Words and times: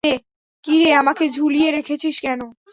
কিরে, 0.63 0.89
আমাকে 0.93 1.23
ঝুলিয়ে 1.29 1.69
রেখেছিস 1.71 2.15
কেন? 2.19 2.41